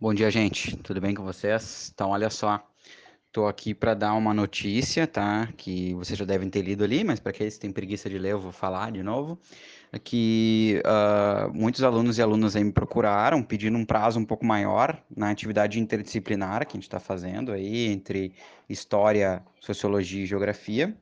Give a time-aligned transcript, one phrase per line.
[0.00, 0.76] Bom dia, gente.
[0.76, 1.90] Tudo bem com vocês?
[1.92, 2.64] Então, olha só,
[3.26, 5.48] estou aqui para dar uma notícia, tá?
[5.56, 8.30] Que vocês já devem ter lido ali, mas para aqueles que têm preguiça de ler,
[8.30, 9.40] eu vou falar de novo.
[9.92, 14.46] É que uh, muitos alunos e alunas aí me procuraram pedindo um prazo um pouco
[14.46, 18.32] maior na atividade interdisciplinar que a gente está fazendo aí entre
[18.68, 20.96] história, sociologia e geografia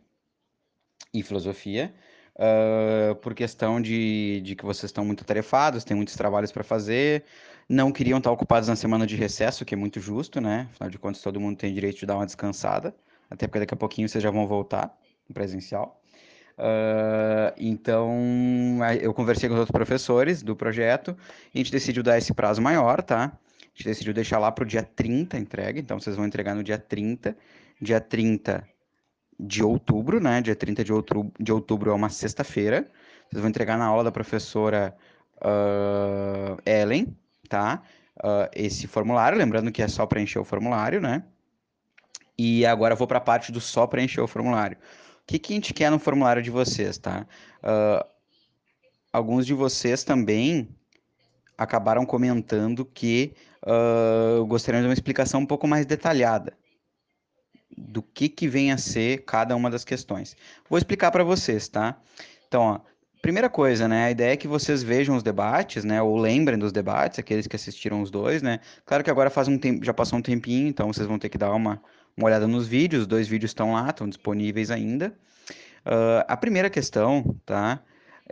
[1.12, 1.94] e filosofia
[2.36, 7.24] uh, por questão de, de que vocês estão muito atarefados, têm muitos trabalhos para fazer,
[7.68, 10.68] não queriam estar ocupados na semana de recesso, que é muito justo, né?
[10.72, 12.94] Afinal de contas, todo mundo tem direito de dar uma descansada,
[13.30, 14.96] até porque daqui a pouquinho vocês já vão voltar
[15.32, 16.00] presencial.
[16.58, 21.16] Uh, então, eu conversei com os outros professores do projeto
[21.52, 23.32] e a gente decidiu dar esse prazo maior, tá?
[23.60, 26.62] A gente decidiu deixar lá para o dia 30 entrega, então vocês vão entregar no
[26.62, 27.36] dia 30.
[27.78, 28.66] Dia 30
[29.38, 30.40] de outubro, né?
[30.40, 32.90] Dia 30 de outubro, de outubro é uma sexta-feira.
[33.28, 34.96] Vocês vão entregar na aula da professora
[35.38, 37.16] uh, Ellen,
[37.48, 37.82] tá?
[38.18, 41.24] Uh, esse formulário, lembrando que é só preencher o formulário, né?
[42.38, 44.76] E agora eu vou para a parte do só preencher o formulário.
[45.22, 47.26] O que, que a gente quer no formulário de vocês, tá?
[47.62, 48.06] Uh,
[49.12, 50.68] alguns de vocês também
[51.58, 56.56] acabaram comentando que uh, gostariam de uma explicação um pouco mais detalhada
[57.76, 60.36] do que, que vem a ser cada uma das questões.
[60.68, 61.96] Vou explicar para vocês, tá?
[62.48, 62.80] Então, ó,
[63.20, 64.06] primeira coisa, né?
[64.06, 66.00] A ideia é que vocês vejam os debates, né?
[66.00, 68.60] Ou lembrem dos debates, aqueles que assistiram os dois, né?
[68.84, 71.36] Claro que agora faz um tempo, já passou um tempinho, então vocês vão ter que
[71.38, 71.82] dar uma,
[72.16, 73.02] uma olhada nos vídeos.
[73.02, 75.12] Os dois vídeos estão lá, estão disponíveis ainda.
[75.84, 77.80] Uh, a primeira questão, tá?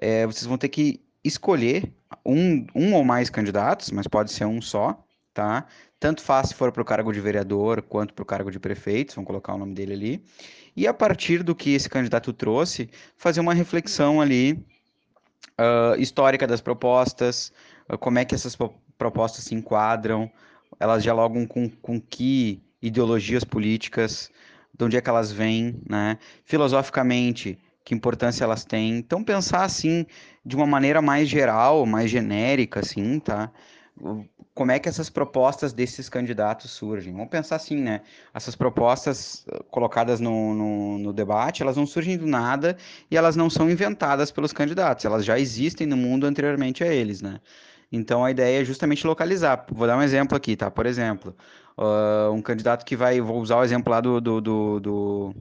[0.00, 1.92] É, vocês vão ter que escolher
[2.24, 5.04] um, um ou mais candidatos, mas pode ser um só,
[5.34, 5.66] tá?
[5.98, 9.14] Tanto faz se for para o cargo de vereador quanto para o cargo de prefeito,
[9.14, 10.24] vamos colocar o nome dele ali.
[10.76, 14.52] E a partir do que esse candidato trouxe, fazer uma reflexão ali
[15.58, 17.52] uh, histórica das propostas,
[17.90, 18.56] uh, como é que essas
[18.96, 20.30] propostas se enquadram,
[20.78, 24.30] elas dialogam com, com que ideologias políticas,
[24.76, 26.18] de onde é que elas vêm, né?
[26.44, 28.98] Filosoficamente, que importância elas têm.
[28.98, 30.04] Então, pensar assim,
[30.44, 33.50] de uma maneira mais geral, mais genérica, assim, tá?
[34.54, 37.12] Como é que essas propostas desses candidatos surgem.
[37.12, 38.02] Vamos pensar assim, né?
[38.32, 42.76] Essas propostas eh, colocadas no, no, no, debate, elas não surgem do nada
[43.10, 47.22] e elas não são inventadas pelos candidatos, elas já existem no mundo anteriormente a eles,
[47.22, 47.40] né?
[47.90, 49.66] Então a ideia é justamente localizar.
[49.70, 50.70] Vou dar um exemplo aqui, tá?
[50.70, 51.34] Por exemplo,
[51.78, 55.34] uh, um candidato que vai, vou usar o exemplo lá do, do, do, do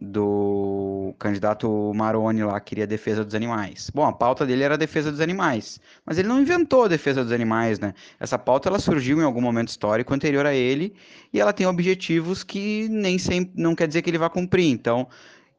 [0.00, 3.90] do candidato Maroni lá, que queria defesa dos animais.
[3.94, 7.22] Bom, a pauta dele era a defesa dos animais, mas ele não inventou a defesa
[7.22, 7.92] dos animais, né?
[8.18, 10.94] Essa pauta ela surgiu em algum momento histórico anterior a ele
[11.32, 14.70] e ela tem objetivos que nem sempre não quer dizer que ele vai cumprir.
[14.70, 15.06] Então,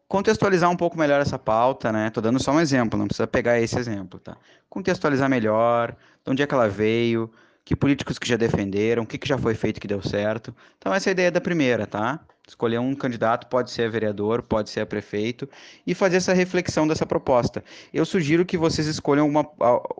[0.08, 2.10] contextualizar um pouco melhor essa pauta, né?
[2.10, 4.36] Tô dando só um exemplo, não precisa pegar esse exemplo, tá?
[4.70, 7.32] Contextualizar melhor, de onde é que ela veio,
[7.64, 10.56] que políticos que já defenderam, o que, que já foi feito que deu certo.
[10.78, 12.20] Então, essa é a ideia da primeira, tá?
[12.52, 15.50] Escolher um candidato, pode ser vereador, pode ser prefeito,
[15.88, 17.64] e fazer essa reflexão dessa proposta.
[17.94, 19.50] Eu sugiro que vocês escolham uma,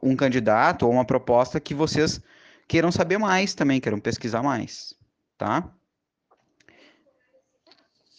[0.04, 2.20] um candidato ou uma proposta que vocês
[2.68, 4.94] queiram saber mais também, queiram pesquisar mais,
[5.38, 5.74] tá?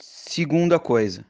[0.00, 1.26] Segunda coisa,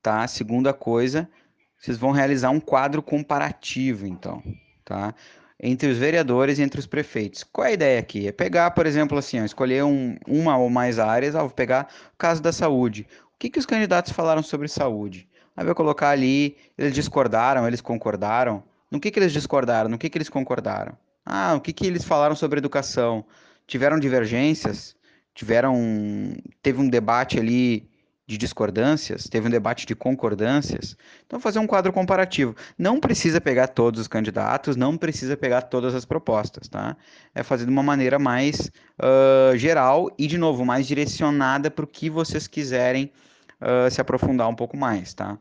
[0.00, 0.24] tá?
[0.28, 1.28] Segunda coisa,
[1.76, 4.40] vocês vão realizar um quadro comparativo, então,
[4.84, 5.12] tá?
[5.60, 7.44] Entre os vereadores e entre os prefeitos.
[7.44, 8.28] Qual é a ideia aqui?
[8.28, 11.88] É pegar, por exemplo, assim, ó, escolher um, uma ou mais áreas, ó, vou pegar
[12.14, 13.06] o caso da saúde.
[13.34, 15.28] O que, que os candidatos falaram sobre saúde?
[15.56, 18.62] Aí vai colocar ali, eles discordaram, eles concordaram.
[18.90, 19.90] No que, que eles discordaram?
[19.90, 20.96] No que, que eles concordaram?
[21.26, 23.24] Ah, o que, que eles falaram sobre educação?
[23.66, 24.96] Tiveram divergências?
[25.34, 25.76] Tiveram.
[26.62, 27.87] Teve um debate ali
[28.28, 30.94] de discordâncias, teve um debate de concordâncias.
[31.26, 32.54] Então, fazer um quadro comparativo.
[32.76, 36.94] Não precisa pegar todos os candidatos, não precisa pegar todas as propostas, tá?
[37.34, 41.88] É fazer de uma maneira mais uh, geral e, de novo, mais direcionada para o
[41.88, 43.10] que vocês quiserem
[43.62, 45.38] uh, se aprofundar um pouco mais, tá?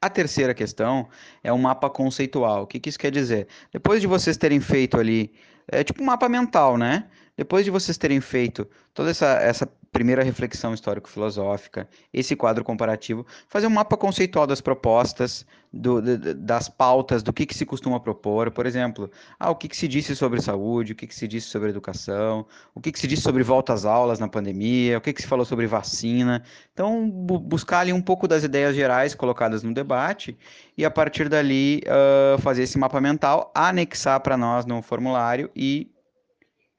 [0.00, 1.08] A terceira questão
[1.42, 2.62] é um mapa conceitual.
[2.62, 3.48] O que, que isso quer dizer?
[3.72, 5.32] Depois de vocês terem feito ali,
[5.68, 7.06] é tipo um mapa mental, né?
[7.36, 13.66] Depois de vocês terem feito toda essa, essa primeira reflexão histórico-filosófica, esse quadro comparativo, fazer
[13.66, 16.00] um mapa conceitual das propostas, do,
[16.34, 19.88] das pautas, do que, que se costuma propor, por exemplo, ah, o que, que se
[19.88, 23.22] disse sobre saúde, o que, que se disse sobre educação, o que, que se disse
[23.22, 26.42] sobre volta às aulas na pandemia, o que, que se falou sobre vacina.
[26.72, 30.36] Então, bu buscar ali um pouco das ideias gerais colocadas no debate
[30.78, 35.90] e, a partir dali, uh, fazer esse mapa mental, anexar para nós no formulário e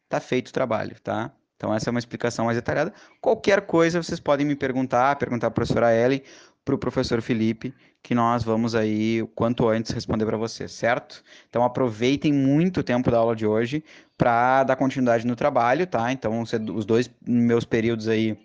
[0.09, 1.31] tá feito o trabalho, tá?
[1.55, 2.93] Então, essa é uma explicação mais detalhada.
[3.21, 6.21] Qualquer coisa, vocês podem me perguntar, perguntar para a professora Ellen,
[6.65, 7.73] para o professor Felipe,
[8.03, 11.23] que nós vamos aí, o quanto antes, responder para vocês, certo?
[11.49, 13.83] Então, aproveitem muito o tempo da aula de hoje
[14.17, 16.11] para dar continuidade no trabalho, tá?
[16.11, 18.37] Então, os dois meus períodos aí,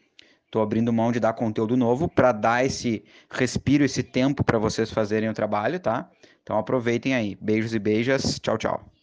[0.44, 4.90] estou abrindo mão de dar conteúdo novo para dar esse respiro, esse tempo para vocês
[4.90, 6.10] fazerem o trabalho, tá?
[6.42, 7.36] Então, aproveitem aí.
[7.40, 8.38] Beijos e beijas.
[8.38, 9.00] Tchau, tchau.